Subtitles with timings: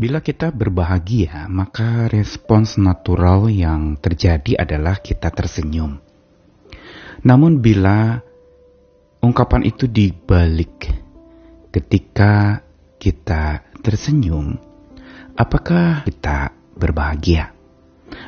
[0.00, 6.00] Bila kita berbahagia, maka respons natural yang terjadi adalah kita tersenyum.
[7.20, 8.24] Namun bila
[9.20, 10.88] ungkapan itu dibalik
[11.68, 12.64] ketika
[12.96, 14.56] kita tersenyum,
[15.36, 17.52] apakah kita berbahagia?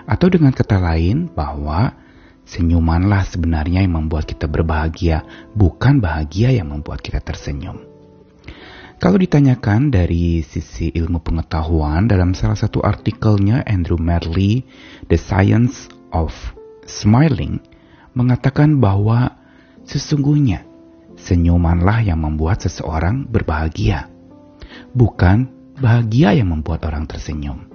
[0.04, 1.96] Atau dengan kata lain bahwa
[2.44, 5.24] senyumanlah sebenarnya yang membuat kita berbahagia,
[5.56, 7.91] bukan bahagia yang membuat kita tersenyum.
[9.02, 14.62] Kalau ditanyakan dari sisi ilmu pengetahuan, dalam salah satu artikelnya Andrew Merley,
[15.10, 16.30] The Science of
[16.86, 17.58] Smiling,
[18.14, 19.42] mengatakan bahwa
[19.82, 20.62] sesungguhnya
[21.18, 24.06] senyumanlah yang membuat seseorang berbahagia,
[24.94, 25.50] bukan
[25.82, 27.66] bahagia yang membuat orang tersenyum.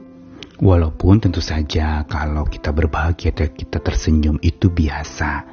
[0.64, 5.44] Walaupun tentu saja kalau kita berbahagia dan kita tersenyum itu biasa,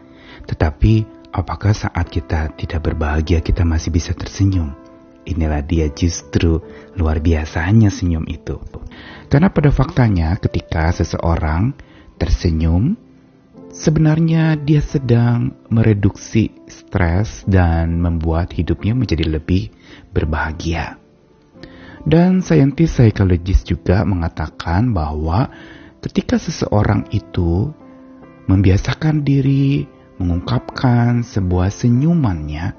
[0.46, 1.02] tetapi
[1.34, 4.83] apakah saat kita tidak berbahagia kita masih bisa tersenyum?
[5.24, 6.60] Inilah dia justru
[7.00, 8.60] luar biasanya senyum itu.
[9.32, 11.72] Karena pada faktanya ketika seseorang
[12.20, 12.94] tersenyum,
[13.72, 19.72] sebenarnya dia sedang mereduksi stres dan membuat hidupnya menjadi lebih
[20.12, 21.00] berbahagia.
[22.04, 25.48] Dan saintis psikologis juga mengatakan bahwa
[26.04, 27.72] ketika seseorang itu
[28.44, 29.88] membiasakan diri
[30.20, 32.76] mengungkapkan sebuah senyumannya,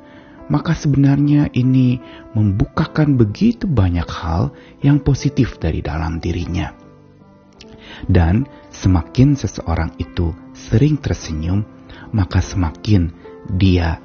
[0.48, 1.98] maka sebenarnya ini
[2.38, 4.54] membukakan begitu banyak hal
[4.86, 6.74] yang positif dari dalam dirinya.
[8.06, 11.64] Dan semakin seseorang itu sering tersenyum,
[12.12, 13.14] maka semakin
[13.50, 14.02] dia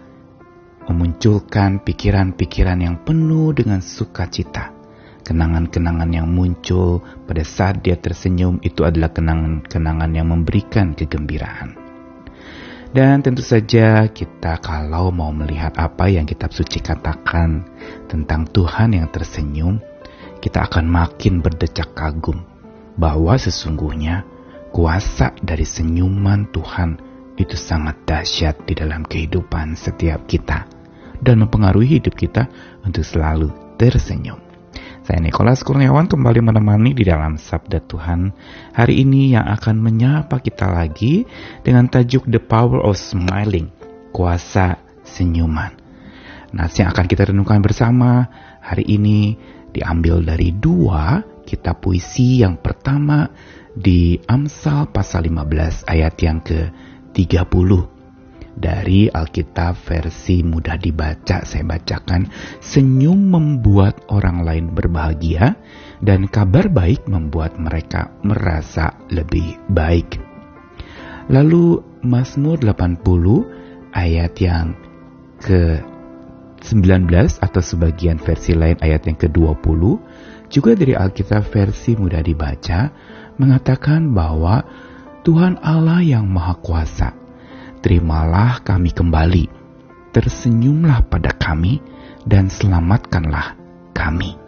[0.88, 4.74] memunculkan pikiran-pikiran yang penuh dengan sukacita.
[5.20, 11.89] Kenangan-kenangan yang muncul pada saat dia tersenyum itu adalah kenangan-kenangan yang memberikan kegembiraan.
[12.91, 17.62] Dan tentu saja kita kalau mau melihat apa yang kitab suci katakan
[18.10, 19.78] tentang Tuhan yang tersenyum,
[20.42, 22.42] kita akan makin berdecak kagum
[22.98, 24.27] bahwa sesungguhnya
[24.74, 26.98] kuasa dari senyuman Tuhan
[27.39, 30.67] itu sangat dahsyat di dalam kehidupan setiap kita
[31.23, 32.50] dan mempengaruhi hidup kita
[32.83, 34.49] untuk selalu tersenyum.
[35.11, 38.31] Saya Nikolas Kurniawan kembali menemani di dalam Sabda Tuhan
[38.71, 41.27] hari ini yang akan menyapa kita lagi
[41.67, 43.75] dengan tajuk The Power of Smiling,
[44.15, 45.75] kuasa senyuman.
[46.55, 48.31] Nah, yang akan kita renungkan bersama
[48.63, 49.35] hari ini
[49.75, 53.27] diambil dari dua kitab puisi yang pertama
[53.75, 57.99] di Amsal pasal 15 ayat yang ke-30
[58.61, 62.29] dari Alkitab versi mudah dibaca saya bacakan
[62.61, 65.57] senyum membuat orang lain berbahagia
[66.05, 70.21] dan kabar baik membuat mereka merasa lebih baik.
[71.33, 73.01] Lalu Mazmur 80
[73.97, 74.77] ayat yang
[75.41, 75.81] ke
[76.61, 77.09] 19
[77.41, 79.81] atau sebagian versi lain ayat yang ke-20
[80.53, 82.92] juga dari Alkitab versi mudah dibaca
[83.41, 84.61] mengatakan bahwa
[85.25, 87.09] Tuhan Allah yang Maha Kuasa
[87.80, 89.45] terimalah kami kembali,
[90.13, 91.80] tersenyumlah pada kami,
[92.29, 93.57] dan selamatkanlah
[93.96, 94.41] kami.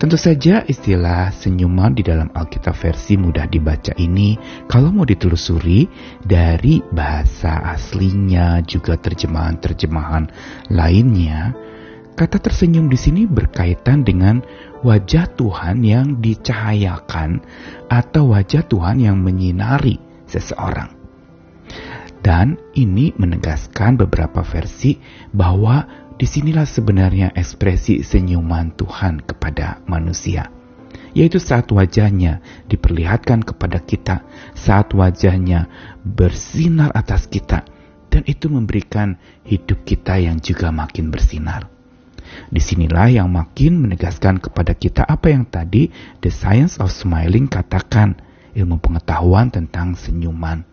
[0.00, 4.32] Tentu saja istilah senyuman di dalam Alkitab versi mudah dibaca ini
[4.64, 5.84] kalau mau ditelusuri
[6.24, 10.24] dari bahasa aslinya juga terjemahan-terjemahan
[10.72, 11.52] lainnya,
[12.16, 14.40] kata tersenyum di sini berkaitan dengan
[14.80, 17.44] wajah Tuhan yang dicahayakan
[17.92, 20.99] atau wajah Tuhan yang menyinari seseorang.
[22.20, 25.00] Dan ini menegaskan beberapa versi
[25.32, 25.88] bahwa
[26.20, 30.52] di sinilah sebenarnya ekspresi senyuman Tuhan kepada manusia.
[31.16, 34.22] Yaitu saat wajahnya diperlihatkan kepada kita,
[34.52, 35.66] saat wajahnya
[36.04, 37.64] bersinar atas kita,
[38.12, 41.66] dan itu memberikan hidup kita yang juga makin bersinar.
[42.46, 45.90] Di sinilah yang makin menegaskan kepada kita apa yang tadi
[46.22, 48.20] The Science of Smiling katakan,
[48.54, 50.69] ilmu pengetahuan tentang senyuman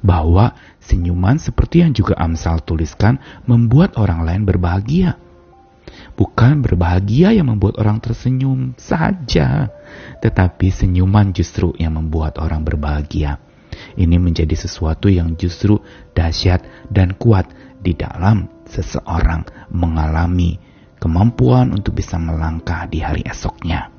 [0.00, 5.16] bahwa senyuman seperti yang juga Amsal tuliskan membuat orang lain berbahagia.
[6.18, 9.70] Bukan berbahagia yang membuat orang tersenyum saja,
[10.18, 13.38] tetapi senyuman justru yang membuat orang berbahagia.
[13.94, 15.78] Ini menjadi sesuatu yang justru
[16.12, 17.46] dahsyat dan kuat
[17.78, 20.58] di dalam seseorang mengalami
[20.98, 23.97] kemampuan untuk bisa melangkah di hari esoknya.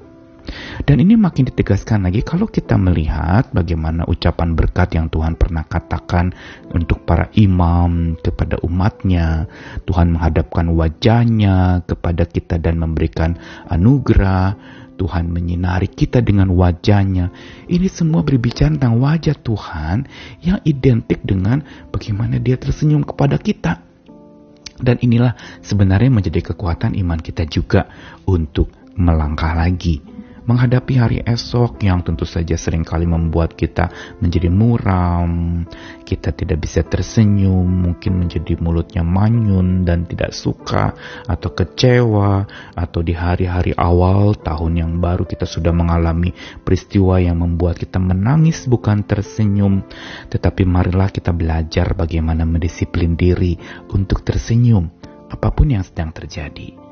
[0.84, 6.34] Dan ini makin ditegaskan lagi kalau kita melihat bagaimana ucapan berkat yang Tuhan pernah katakan
[6.74, 9.46] untuk para imam kepada umatnya.
[9.86, 13.38] Tuhan menghadapkan wajahnya kepada kita dan memberikan
[13.70, 14.58] anugerah.
[15.00, 17.32] Tuhan menyinari kita dengan wajahnya.
[17.72, 20.04] Ini semua berbicara tentang wajah Tuhan
[20.44, 23.80] yang identik dengan bagaimana dia tersenyum kepada kita.
[24.80, 27.88] Dan inilah sebenarnya menjadi kekuatan iman kita juga
[28.28, 30.19] untuk melangkah lagi
[30.50, 35.62] menghadapi hari esok yang tentu saja sering kali membuat kita menjadi muram,
[36.02, 40.98] kita tidak bisa tersenyum, mungkin menjadi mulutnya manyun dan tidak suka
[41.30, 46.34] atau kecewa atau di hari-hari awal tahun yang baru kita sudah mengalami
[46.66, 49.86] peristiwa yang membuat kita menangis bukan tersenyum,
[50.34, 53.54] tetapi marilah kita belajar bagaimana mendisiplin diri
[53.94, 54.90] untuk tersenyum
[55.30, 56.89] apa pun yang sedang terjadi.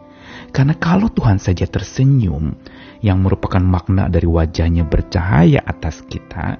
[0.52, 2.56] Karena kalau Tuhan saja tersenyum,
[3.02, 6.58] yang merupakan makna dari wajahnya bercahaya atas kita,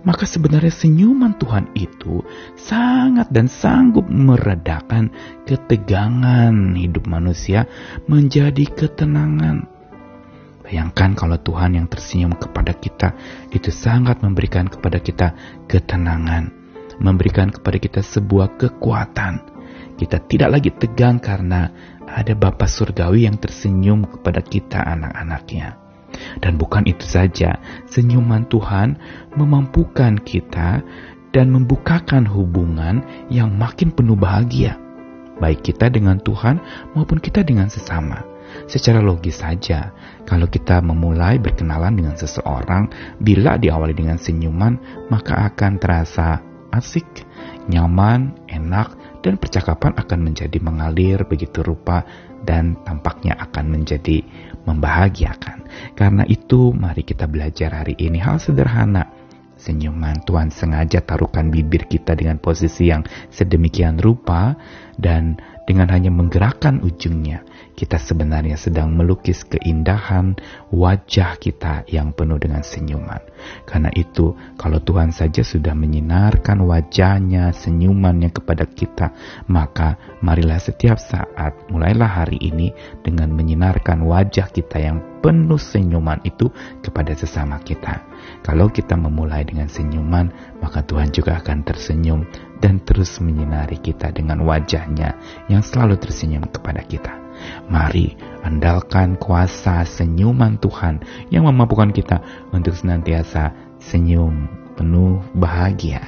[0.00, 2.24] maka sebenarnya senyuman Tuhan itu
[2.56, 5.12] sangat dan sanggup meredakan
[5.44, 7.68] ketegangan hidup manusia
[8.08, 9.68] menjadi ketenangan.
[10.64, 13.12] Bayangkan kalau Tuhan yang tersenyum kepada kita
[13.50, 15.34] itu sangat memberikan kepada kita
[15.66, 16.48] ketenangan,
[17.02, 19.59] memberikan kepada kita sebuah kekuatan.
[20.00, 21.68] Kita tidak lagi tegang karena
[22.08, 25.76] ada Bapa Surgawi yang tersenyum kepada kita anak-anaknya.
[26.40, 28.96] Dan bukan itu saja, senyuman Tuhan
[29.36, 30.80] memampukan kita
[31.36, 34.80] dan membukakan hubungan yang makin penuh bahagia.
[35.36, 36.64] Baik kita dengan Tuhan
[36.96, 38.24] maupun kita dengan sesama.
[38.66, 39.92] Secara logis saja,
[40.24, 42.88] kalau kita memulai berkenalan dengan seseorang,
[43.20, 44.80] bila diawali dengan senyuman,
[45.12, 46.40] maka akan terasa
[46.74, 47.06] asik,
[47.70, 52.04] nyaman, enak, dan percakapan akan menjadi mengalir begitu rupa
[52.44, 54.24] dan tampaknya akan menjadi
[54.64, 55.68] membahagiakan.
[55.96, 59.08] Karena itu, mari kita belajar hari ini hal sederhana.
[59.60, 64.56] Senyuman Tuhan sengaja taruhkan bibir kita dengan posisi yang sedemikian rupa
[64.96, 65.36] dan
[65.68, 67.46] dengan hanya menggerakkan ujungnya,
[67.78, 70.34] kita sebenarnya sedang melukis keindahan
[70.74, 73.22] wajah kita yang penuh dengan senyuman.
[73.64, 79.12] Karena itu, kalau Tuhan saja sudah menyinarkan wajahnya, senyumannya kepada kita,
[79.48, 82.72] maka marilah setiap saat, mulailah hari ini
[83.04, 86.48] dengan menyinarkan wajah kita yang penuh senyuman itu
[86.80, 88.00] kepada sesama kita.
[88.40, 90.32] Kalau kita memulai dengan senyuman,
[90.64, 92.24] maka Tuhan juga akan tersenyum
[92.60, 95.16] dan terus menyinari kita dengan wajahnya
[95.48, 97.29] yang selalu tersenyum kepada kita.
[97.68, 102.20] Mari andalkan kuasa senyuman Tuhan yang memampukan kita
[102.50, 106.00] untuk senantiasa senyum penuh bahagia.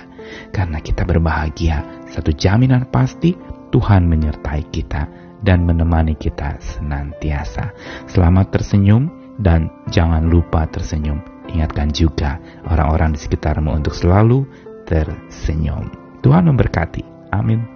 [0.54, 3.34] Karena kita berbahagia, satu jaminan pasti
[3.72, 5.08] Tuhan menyertai kita
[5.42, 7.74] dan menemani kita senantiasa.
[8.06, 9.10] Selamat tersenyum
[9.42, 11.18] dan jangan lupa tersenyum.
[11.50, 12.38] Ingatkan juga
[12.70, 14.46] orang-orang di sekitarmu untuk selalu
[14.86, 15.90] tersenyum.
[16.22, 17.34] Tuhan memberkati.
[17.34, 17.71] Amin.